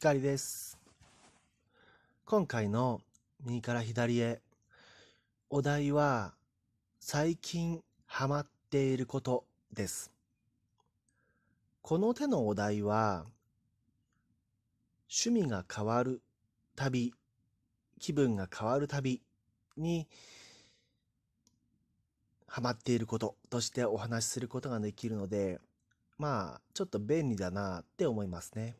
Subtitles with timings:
[0.00, 0.78] 光です。
[2.24, 3.00] 今回の
[3.44, 4.40] 右から左へ
[5.50, 6.34] お題は
[7.00, 10.12] 最近ハマっていることです。
[11.82, 13.24] この手のお題は
[15.12, 16.22] 趣味が変わる
[16.76, 17.12] たび、
[17.98, 19.20] 気分が変わるたび
[19.76, 20.06] に
[22.46, 25.58] ハマっていることとしてお話しすることができるので、
[26.18, 28.76] まあ、ちょっと便利だなって思いますね。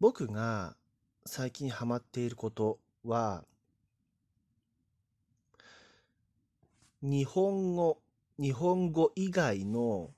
[0.00, 0.76] 僕が
[1.26, 3.44] 最近ハマっていることは、
[7.02, 7.98] 日本語、
[8.38, 10.10] 日本語以外の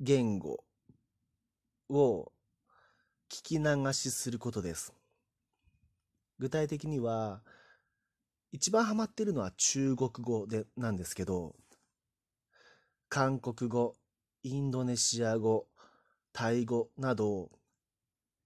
[0.00, 0.64] 言語
[1.88, 2.32] を
[3.30, 4.92] 聞き流しすることです。
[6.40, 7.42] 具体的には、
[8.50, 11.54] 一番ハマってるのは中国語でなんですけど、
[13.08, 13.94] 韓国語、
[14.42, 15.68] インドネシア語、
[16.32, 17.52] タイ語など、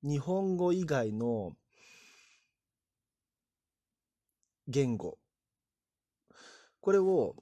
[0.08, 1.52] 日本語以外の
[4.66, 5.18] 言語。
[6.80, 7.36] これを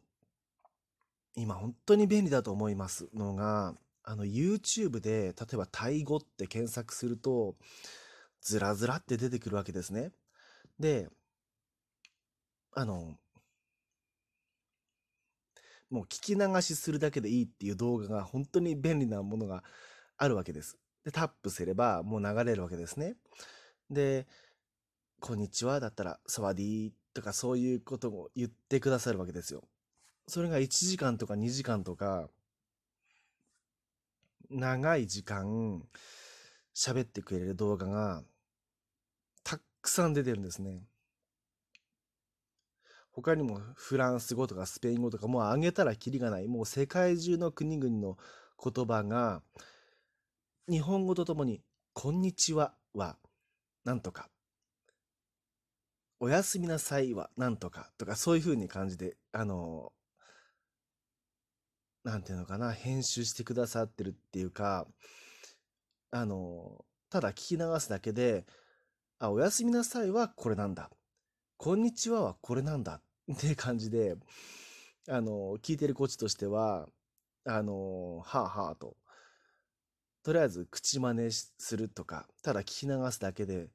[1.36, 7.56] 今本当に便利だと思いますのが、あの YouTube で例えばタイ語って検索すると
[8.40, 10.10] ずらずらって出てくるわけですね。
[10.80, 11.08] で、
[12.72, 13.16] あの、
[15.88, 19.62] もう聞き流しするだけでいいっていう動画が本当に便利なものが
[20.16, 20.78] あるわけです。
[21.06, 23.14] で、タップすればもう流れるわけですね。
[23.88, 24.26] で、
[25.20, 29.62] こんにちはだったら、サワディーとかそういうことを言ってくださるわけですよ。
[30.26, 32.28] それが1時間とか2時間とか、
[34.50, 35.84] 長い時間
[36.74, 38.24] 喋ってくれる動画が
[39.44, 40.82] たくさん出てるんですね。
[43.12, 46.48] 他にもフランス語とかスペイン語とかもうあげたらキリがない。
[46.48, 48.18] もう世界中の国々の
[48.60, 49.42] 言葉が
[50.68, 53.16] 日本語とともに、こんにちはは、
[53.84, 54.28] なんとか、
[56.18, 59.92] おやすみなさいは、なんとか、とか、そういう風に感じで、あの、
[62.02, 64.88] なんていうのかな、編集してくださってるっていうか、
[66.10, 68.44] あの、ただ聞き流すだけで、
[69.20, 70.90] あ、おやすみなさいはこれなんだ。
[71.58, 73.00] こんにちははこれなんだ。
[73.32, 74.16] って感じで、
[75.08, 76.88] あの、聞いてるこっちとしては、
[77.44, 78.96] あの、はあはあと、
[80.26, 83.68] とりあえず口真似するとか、ただ聞き流すだけで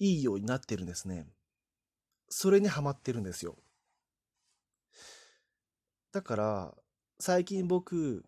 [0.00, 1.24] いいようになってるんですね。
[2.28, 3.56] それにハマってるんですよ。
[6.10, 6.74] だから、
[7.20, 8.24] 最近僕、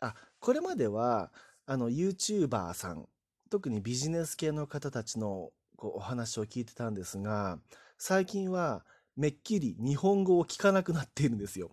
[0.00, 1.30] あ、これまでは、
[1.66, 3.06] あの、YouTuber さん、
[3.50, 7.58] 特にビジネス系の方たちのこうお話を聞いてたんですが、
[7.98, 8.82] 最近は
[9.14, 11.70] めっきり日本語を聞かなくなっているんですよ。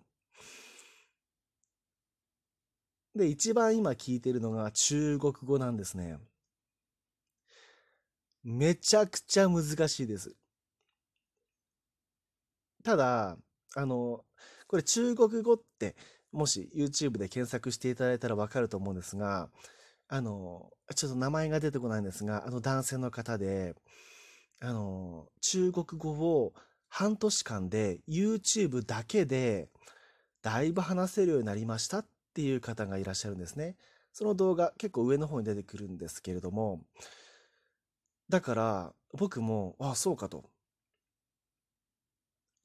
[3.16, 6.18] で、一番今聞いてるのが中国語なんですね。
[8.44, 10.36] めちゃくちゃ難しいです。
[12.84, 13.36] ただ、
[13.74, 14.24] あの、
[14.68, 15.96] これ中国語って、
[16.32, 19.50] もし YouTube で検索していただいたらわかると思うんですが、
[20.08, 23.74] あの、ちょっと名前が出てこないんですが、あの男性の方で、
[24.60, 26.52] あの、中国語を
[26.88, 29.68] 半年間で YouTube だけで
[30.42, 32.06] だいぶ話せるようになりましたっ
[32.36, 33.76] っていう方がいらっしゃるんですね。
[34.12, 36.82] その動画結構上の方に出てくるんですけれども、
[38.28, 40.50] だから僕も、ああ、そうかと。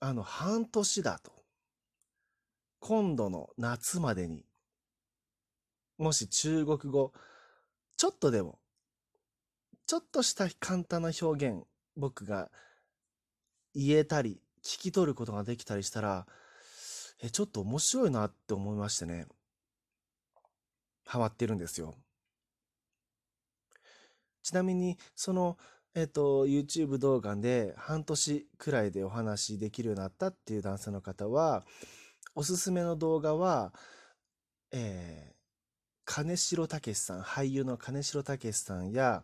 [0.01, 1.31] あの、半年だと。
[2.81, 4.43] 今度の夏までに、
[5.97, 7.13] もし中国語、
[7.95, 8.59] ちょっとでも、
[9.85, 11.63] ちょっとした簡単な表現、
[11.95, 12.51] 僕が
[13.73, 16.27] 言えたり、聞き取ることができたりしたら、
[17.21, 19.27] え、ちょっと面白いなって思いましてね。
[21.05, 21.95] ハマってるんですよ。
[24.43, 25.57] ちなみに、その、
[25.93, 31.63] えっと、YouTube 動画で半年くらいでお話できるようになったっていう男性の方は、
[32.33, 33.73] おすすめの動画は、
[34.71, 35.35] えー、
[36.05, 39.23] 金城武さん、俳優の金城武さんや、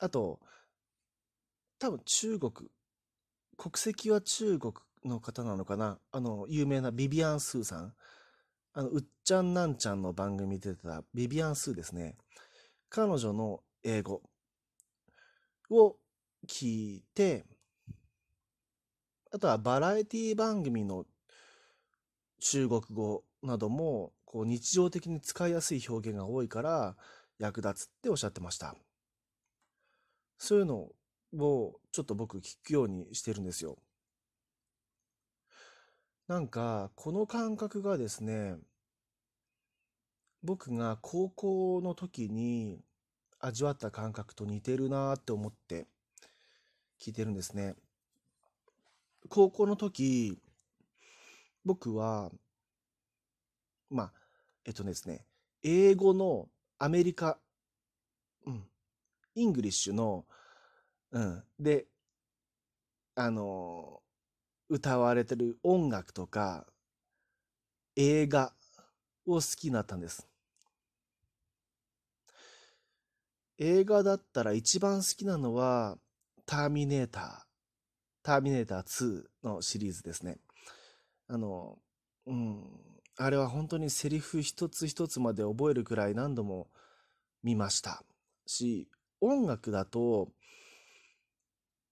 [0.00, 0.38] あと、
[1.78, 2.52] 多分中国、
[3.56, 4.74] 国籍は中国
[5.04, 5.98] の方なのかな？
[6.12, 7.94] あの、有名なビビアン・スーさん。
[8.72, 12.16] あの、うっちゃんなんちゃんの番組に出てたビビアン・スーですね。
[12.88, 14.22] 彼女の英語
[15.70, 15.96] を
[16.46, 17.44] 聞いて、
[19.32, 21.04] あとはバラエティ番組の
[22.40, 26.96] 中国語などもこう日常的に使いやすい表現が多いから
[27.38, 28.74] 役立つっておっしゃってました。
[30.38, 30.88] そういうの
[31.38, 33.78] をちょっと僕聞くようにしてるんですよ。
[36.30, 38.54] なんか、この感覚がですね、
[40.44, 42.84] 僕が高校の時に、
[43.40, 45.88] 味わった感覚と似てるなって思って
[47.00, 47.74] 聞いてるんですね。
[49.28, 50.38] 高校の時、
[51.64, 52.30] 僕は、
[53.90, 54.12] まあ、
[54.64, 55.24] えっとですね、
[55.64, 56.48] 英語の
[56.78, 57.40] アメリカ、
[58.46, 58.62] うん、
[59.34, 60.24] English の、
[61.10, 61.86] うん、で、
[63.16, 64.00] あの、
[64.70, 66.64] 歌われてる音楽とか
[67.96, 68.52] 映画
[69.26, 70.28] を好きになったんです。
[73.58, 75.98] 映画だったら一番好きなのは、
[76.46, 77.42] ターミネーター、
[78.22, 80.38] ターミネーター2のシリーズですね。
[81.28, 81.76] あの、
[82.26, 82.64] うん、
[83.16, 86.68] あれは本当にセリフ一つ一つまで覚えるくらい何度も
[87.42, 88.04] 見ました
[88.46, 88.88] し、
[89.20, 90.32] 音楽だと、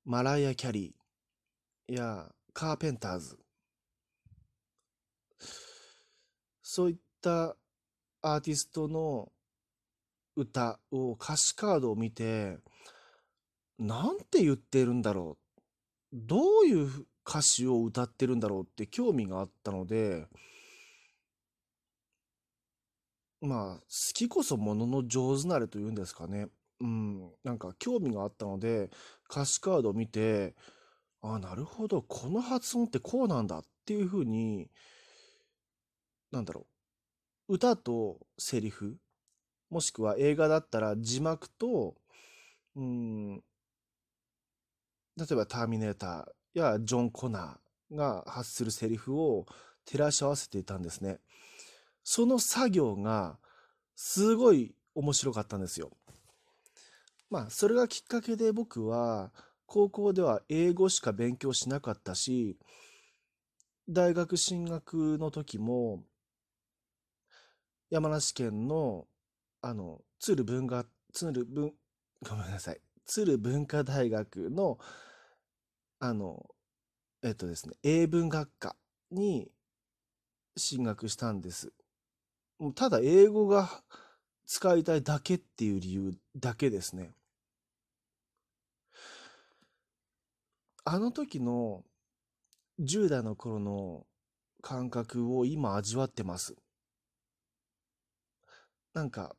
[0.05, 3.39] マライア・キャリーやカーペンターズ、
[6.61, 7.55] そういった
[8.21, 9.31] アーティストの
[10.35, 12.59] 歌を歌詞カードを見て、
[13.79, 15.39] なんて言ってるんだろ
[16.13, 16.17] う。
[16.17, 20.27] どういう歌詞を歌ってるんだろうって興味があったので、
[23.41, 23.83] まあ、好
[24.15, 26.49] きこそものの上手なれというんですかね。
[26.81, 28.91] うん、なんか興味があったので、
[29.31, 30.57] 歌詞カードを見て、
[31.35, 34.71] あ、なるほど、この発音ってこうなんだっていうふうに、
[36.31, 36.67] なんだろ
[37.49, 38.99] う、歌とセリフ、
[39.71, 41.97] もしくは映画だったら字幕と、
[42.77, 49.47] うん、例えばターミネーターやジョン・コナーが発するセリフを
[49.85, 51.19] 照らし合わせていたんですね。
[52.05, 53.39] その作業が
[53.97, 55.91] すごい面白かったんですよ。
[57.31, 59.33] まあ、それがきっかけで僕は
[59.69, 62.59] 高校では英語しか勉強しなかったし、
[63.89, 66.03] 大学進学の時も
[67.91, 69.07] 山梨県の
[69.61, 71.75] あの、鶴文化、鶴文、
[72.23, 72.81] ごめんなさい。
[73.05, 74.79] 鶴文化大学の、
[75.99, 76.47] あの、
[77.23, 78.77] えっとですね、英文学科
[79.11, 79.51] に
[80.57, 81.73] 進学したんです。
[82.59, 83.83] もうただ英語が
[84.47, 87.18] 使いたいだけっていう理由だけですね。
[90.91, 91.85] あの時の
[92.79, 94.07] 10代の頃の
[94.63, 96.57] 感覚を今味わってます。
[98.95, 99.37] なんか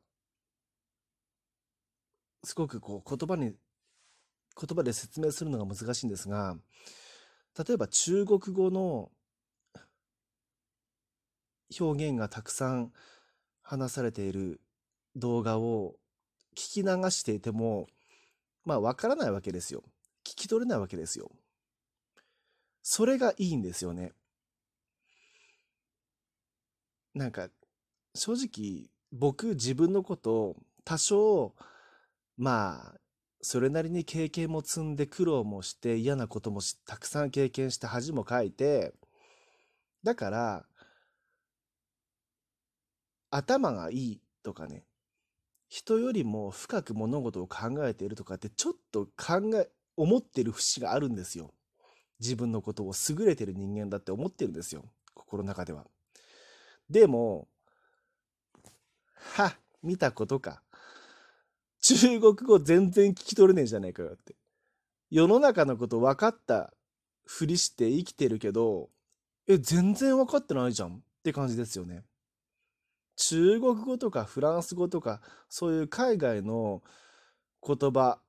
[2.44, 3.56] すごくこう言葉に、言
[4.76, 6.56] 葉で説明するのが難しいんですが、
[7.58, 9.10] 例えば中国語の
[11.80, 12.92] 表現がたくさん
[13.60, 14.60] 話されている
[15.16, 15.96] 動画を
[16.56, 17.88] 聞き流していても、
[18.64, 19.82] まあわからないわけですよ。
[20.24, 21.32] 聞き取れないわけですよ。
[22.82, 24.12] それがいいんですよね。
[27.14, 27.48] なんか、
[28.14, 31.54] 正直、僕自分のことを多少
[32.40, 33.00] まあ、
[33.42, 38.94] それなりに経験も積んで苦労もして嫌なこともたくさん経験して恥もかいて、
[40.02, 40.64] だから、
[43.30, 44.84] 頭がいいとかね、
[45.68, 49.68] 人よりも深く物事を考えているとかってちょっと考え、
[49.98, 51.52] 思ってる節があるんですよ。
[52.20, 54.84] 自分のことを優れてる人間だって思ってるんですよ。
[55.14, 55.86] 心の中では。
[56.88, 57.48] でも、
[59.14, 60.62] は、見たことか。
[61.80, 64.34] 中国語全然聞き取れねえじゃねえかよって。
[65.10, 66.72] 世の中のこと分かった
[67.24, 68.90] ふりして生きてるけど、
[69.48, 72.04] え、全然分かってないじゃんって感じですよね。
[73.16, 76.82] 中国語とかフランス語とか、そういう海外の
[77.66, 78.20] 言葉、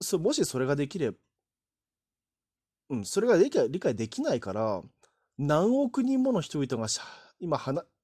[0.00, 1.16] そもしそれができれば、
[2.90, 4.82] うん、それが理解理解できないから、
[5.38, 6.88] 何億人もの人々が
[7.40, 7.60] 今、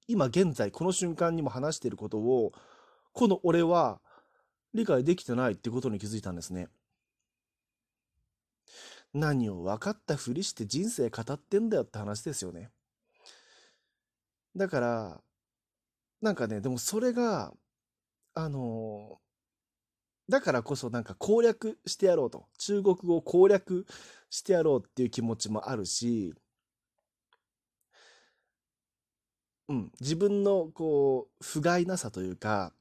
[0.07, 2.51] 今現在、この瞬間にも話していることを、
[3.13, 4.01] この俺は
[4.73, 6.67] 理解できてないってことに気づいたんですね。
[9.13, 12.71] 何を分かったふりして人生語ってんだよって話ですよね。
[14.55, 15.21] だから、
[16.21, 17.53] なんかね、でもそれが、
[18.35, 19.19] あの
[20.29, 22.45] だからこそなんか攻略してやろうと。
[22.57, 23.85] 中国語を攻略
[24.29, 26.33] してやろうっていう気持ちもあるし、
[29.69, 32.73] うん、自分のこう、不甲斐なさというか、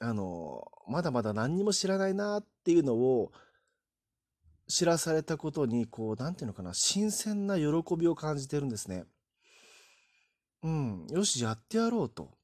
[0.00, 3.32] あの、まだまだ何にも知らないなっていうのを
[4.68, 9.04] 知らされたことに、こう、なんていうのかな、新鮮な喜びを感じてるんですね。
[10.62, 12.36] うん、よし、やってやろうと。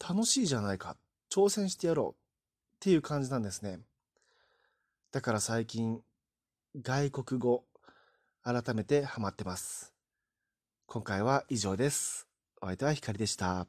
[0.00, 0.96] 楽しいじゃないか。
[1.30, 2.21] 挑戦してやろう。
[2.82, 3.78] っていう感じなんですね。
[5.12, 6.00] だから最近、
[6.82, 7.62] 外国語、
[8.42, 9.92] 改めてハマってます。
[10.86, 12.26] 今回は以上です。
[12.60, 13.68] お相手はひかりでした。